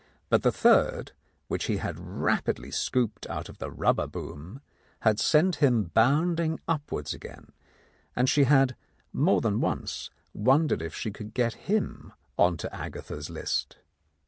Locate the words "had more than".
8.45-9.61